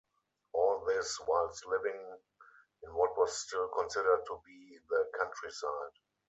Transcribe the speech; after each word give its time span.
All 0.53 0.83
this, 0.85 1.19
whilst 1.27 1.63
living 1.67 2.17
in 2.81 2.91
what 2.95 3.15
was 3.19 3.37
still 3.37 3.67
considered 3.67 4.25
to 4.25 4.41
be 4.47 4.79
the 4.89 5.11
countryside. 5.15 5.91